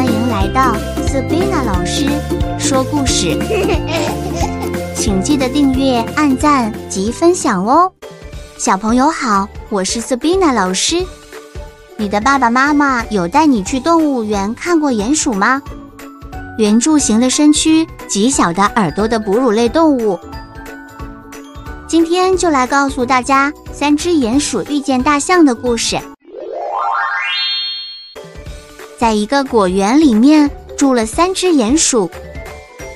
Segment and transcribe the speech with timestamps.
[0.00, 0.74] 欢迎来到
[1.06, 2.06] Sabina 老师
[2.58, 3.38] 说故事，
[4.96, 7.92] 请记得订阅、按赞及分享哦。
[8.56, 11.04] 小朋友好，我是 Sabina 老师。
[11.98, 15.60] 你的爸爸妈妈有带你去动物园看过鼹鼠吗？
[16.56, 20.18] 圆柱形的身躯，极小的耳朵的哺乳类动物。
[21.86, 26.00] 今天就来告诉大家三只鼹鼠遇见大象的故事。
[29.00, 32.10] 在一个果园里面住了三只鼹鼠，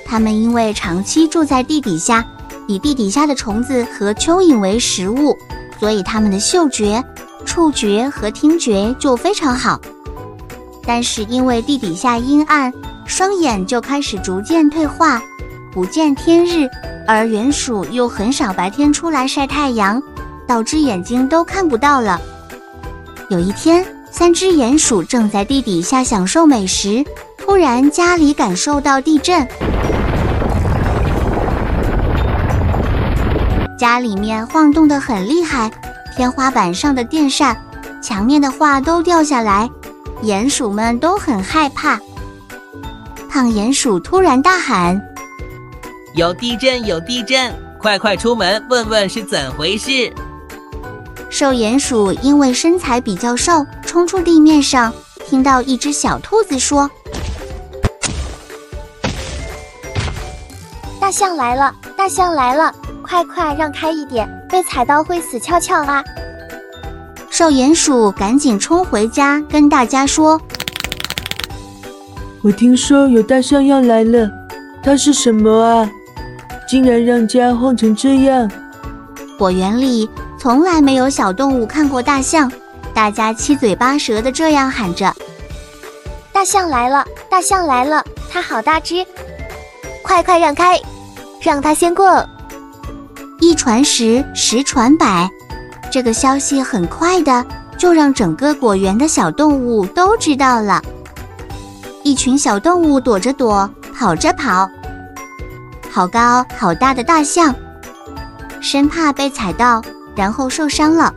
[0.04, 2.22] 它们因为长期住在地底下，
[2.68, 5.34] 以地底下的虫子和蚯蚓为食物，
[5.80, 7.02] 所以它们的嗅觉、
[7.46, 9.80] 触觉和听觉就非常好。
[10.86, 12.70] 但是因为地底下阴暗，
[13.06, 15.22] 双眼就开始逐渐退化，
[15.72, 16.68] 不见天日，
[17.08, 20.02] 而鼹鼠又很少白天出来晒太阳，
[20.46, 22.20] 导致眼睛都看不到了。
[23.30, 23.82] 有一天。
[24.16, 27.04] 三只鼹鼠正在地底下享受美食，
[27.36, 29.44] 突然家里感受到地震，
[33.76, 35.68] 家里面晃动得很厉害，
[36.16, 37.60] 天花板上的电扇、
[38.00, 39.68] 墙面的画都掉下来，
[40.22, 41.98] 鼹鼠们都很害怕。
[43.28, 45.02] 胖鼹鼠突然大喊
[46.14, 46.86] ：“有地震！
[46.86, 47.52] 有地震！
[47.80, 49.90] 快快出门问问是怎回事！”
[51.36, 54.94] 瘦鼹鼠因为身材比较瘦，冲出地面上，
[55.26, 56.88] 听到一只小兔子说
[61.00, 66.04] ：“大象来了，大象来了，快快让开一点，被踩到会死翘翘啊！”
[67.30, 70.40] 瘦鼹鼠赶紧冲回家，跟大家说
[72.42, 74.30] ：“我听说有大象要来了，
[74.84, 75.90] 它是什么啊？
[76.68, 78.48] 竟然让家晃成这样！”
[79.36, 80.08] 果园里。
[80.44, 82.52] 从来没有小动物看过大象，
[82.92, 85.10] 大家七嘴八舌的这样喊着
[86.34, 89.06] ：“大象来了，大象来了，它好大只，
[90.02, 90.78] 快快让开，
[91.40, 92.22] 让它先过。”
[93.40, 95.26] 一传十，十传百，
[95.90, 97.42] 这个消息很快的
[97.78, 100.82] 就让整个果园的小动物都知道了。
[102.02, 103.66] 一群小动物躲着躲，
[103.96, 104.68] 跑着跑，
[105.90, 107.54] 好高好大的大象，
[108.60, 109.82] 生怕被踩到。
[110.14, 111.12] 然后受伤了。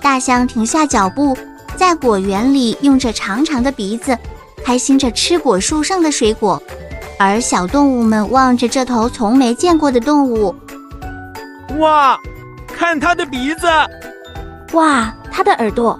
[0.00, 1.36] 大象停下脚步，
[1.76, 4.16] 在果园里用着长长的鼻子，
[4.64, 6.62] 开心着吃果树上的水果。
[7.18, 10.54] 而小动物们望着这头从没见过的动物，
[11.78, 12.16] 哇，
[12.68, 13.66] 看它的鼻子，
[14.72, 15.98] 哇，它的耳朵，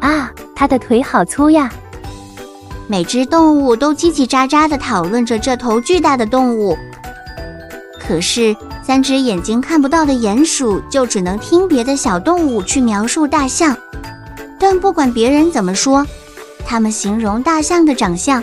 [0.00, 1.70] 啊，它的腿好粗呀。
[2.88, 6.76] 每只动物都叽叽喳喳地讨论着这头巨大的动物。
[8.00, 8.54] 可是。
[8.88, 13.76] 三只眼睛看不到的鼹鼠就只能听别的小动物去描述大象，
[14.58, 16.06] 但不管别人怎么说，
[16.64, 18.42] 他们形容大象的长相，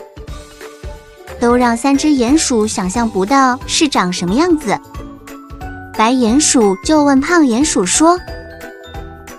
[1.39, 4.77] 都让三只鼹鼠想象不到是长什么样子。
[5.97, 8.19] 白鼹鼠就问胖鼹鼠说：“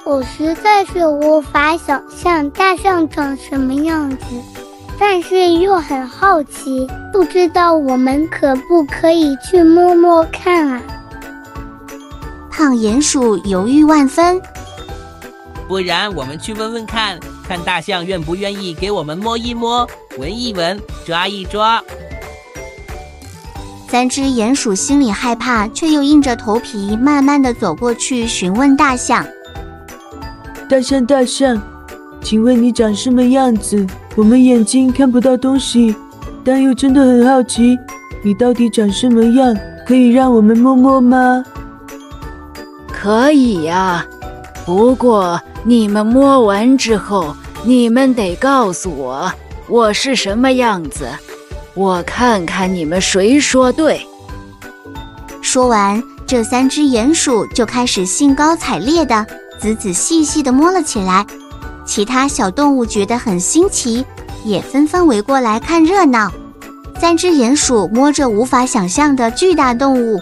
[0.05, 4.16] 我实在是无法想象大象长什么样子。”
[4.99, 10.83] 但是又很好奇，不知道我们可不可以去摸摸看啊？
[12.56, 14.41] 胖鼹鼠犹豫万分。
[15.69, 19.87] 不然我们去问问看，看大象愿不愿意给我们摸一摸、
[20.17, 21.84] 闻一闻、抓一抓。
[23.91, 29.22] 三只鼹鼠心里害怕，却又硬着头皮，慢慢的走过去询问大象
[30.66, 31.61] ：“大象，大象，
[32.22, 35.95] 请问你长什么样子？”我们眼睛看不到东西，
[36.43, 37.77] 但又真的很好奇，
[38.25, 39.55] 你到底长什么样？
[39.87, 41.45] 可以让我们摸摸吗？
[43.06, 44.05] 可以呀，
[44.65, 49.33] 不过你们摸完之后，你们得告诉我
[49.69, 51.09] 我是什么样子，
[51.75, 54.05] 我看看你们谁说对。
[55.41, 59.25] 说完，这三只鼹鼠就开始兴高采烈的
[59.61, 61.25] 仔仔细细的摸了起来。
[61.84, 64.05] 其他小动物觉得很新奇，
[64.45, 66.28] 也纷纷围过来看热闹。
[67.01, 70.21] 三只鼹鼠摸着无法想象的巨大动物，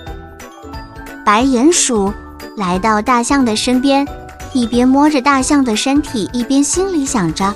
[1.25, 2.12] 白鼹鼠
[2.56, 4.06] 来到大象的身边，
[4.53, 7.55] 一边摸着大象的身体，一边心里想着。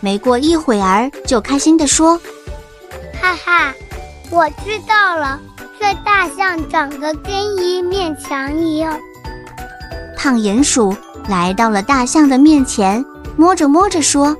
[0.00, 2.18] 没过一会儿，就开心地说
[3.20, 3.74] ：“哈哈，
[4.30, 5.40] 我知道了，
[5.80, 8.98] 这大象长得跟一面墙一样。”
[10.16, 10.94] 胖鼹鼠。
[11.28, 13.04] 来到了大象的面前，
[13.36, 14.36] 摸着摸着说：“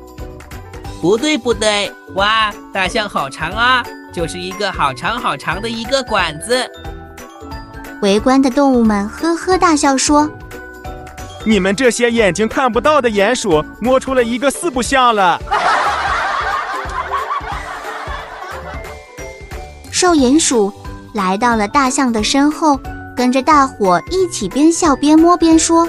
[1.01, 6.69] 不对，不对，哇，大象好长啊，就是一个好长好长的一个管子。”
[8.03, 10.29] 围观的动物们呵呵大笑说
[11.47, 15.41] 你们这些眼睛看不到的鼹鼠摸出了一个四不像了。
[19.91, 20.73] 瘦鼹鼠
[21.15, 22.79] 来到了大象的身后
[23.17, 25.89] 跟着大伙一起边笑边摸边说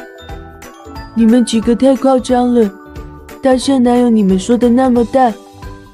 [1.16, 2.70] 你们几个太夸张了
[3.42, 5.34] 大象哪有你们说的那么大？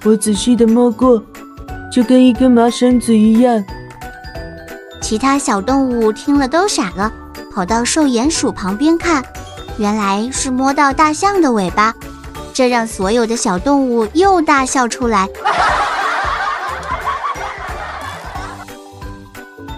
[0.04, 1.24] 我仔细的摸过
[1.92, 3.63] 就跟一根麻绳子一样。
[5.01, 7.12] 其他小动物听了都傻了，
[7.51, 9.24] 跑到瘦鼹鼠旁边看，
[9.78, 11.94] 原来是摸到大象的尾巴，
[12.54, 15.28] 这让所有的小动物又大笑出来。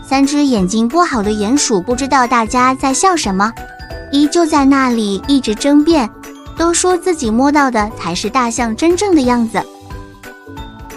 [0.03, 3.53] 三只眼睛不好的鼹鼠不知道大家在笑什么，
[4.12, 6.09] 依旧在那里一直争辩，
[6.57, 9.63] 都说自己摸到的才是大象真正的样子。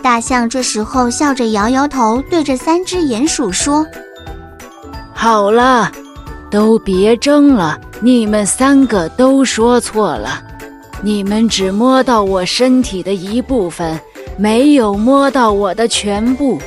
[0.03, 3.87] 大象这时候笑着摇摇头，对着三只鼹鼠说。
[5.25, 5.91] 好了，
[6.51, 7.81] 都别争了。
[8.03, 10.43] 你们三个都说错了，
[11.01, 13.99] 你们只摸到我身体的一部分，
[14.37, 16.59] 没有摸到我的全部，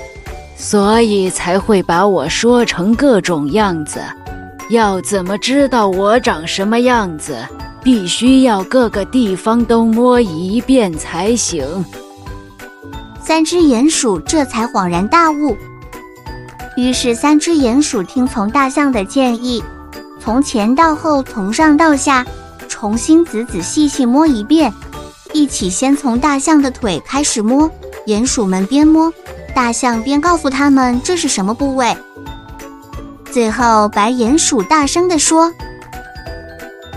[0.56, 4.00] 所以才会把我说成各种样子。
[4.72, 7.38] 要怎么知道我长什么样子？
[7.84, 11.64] 必须要各个地方都摸一遍才行。
[13.22, 15.56] 三只鼹鼠这才恍然大悟。
[16.78, 19.64] 于是，三只鼹鼠听从大象的建议，
[20.20, 22.24] 从前到后，从上到下，
[22.70, 24.72] 重新仔仔细细摸一遍。
[25.34, 27.68] 一起先从大象的腿开始摸，
[28.06, 29.12] 鼹鼠们边摸，
[29.56, 31.98] 大象边告诉他们这是什么部位。
[33.32, 35.52] 最后，白鼹鼠大声地说：“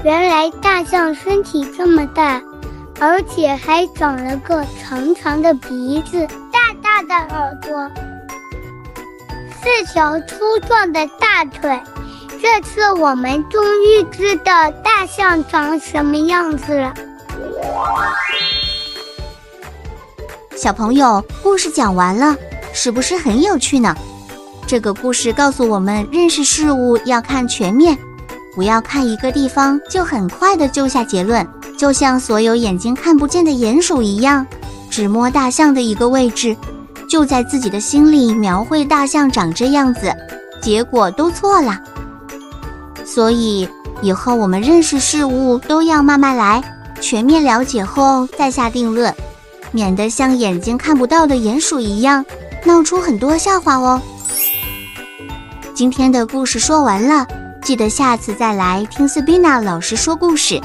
[0.04, 2.42] 原来大象身体这么大，
[3.00, 7.90] 而且还长了个长长的鼻子，大大的耳朵。”
[9.70, 11.80] 四条粗壮的大腿，
[12.42, 16.92] 这次我们终于知道大象长什么样子了。
[20.56, 22.36] 小朋友，故事讲完了，
[22.72, 23.94] 是不是很有趣呢？
[24.66, 27.96] 这个故事告诉我们，认识事物要看全面，
[28.56, 31.46] 不要看一个地方就很快的就下结论，
[31.78, 34.44] 就像所有眼睛看不见的鼹鼠一样，
[34.90, 36.56] 只摸大象的一个位置。
[37.10, 40.14] 就在自己的心里描绘大象长这样子，
[40.62, 41.76] 结果都错了。
[43.04, 43.68] 所以
[44.00, 46.62] 以后我们认识事物都要慢慢来，
[47.00, 49.12] 全面了解后再下定论，
[49.72, 52.24] 免得像眼睛看不到的鼹鼠一样
[52.64, 54.00] 闹出很多笑话哦。
[55.74, 57.26] 今天的故事说完了，
[57.60, 60.60] 记得下次再来听斯宾娜老师说故事。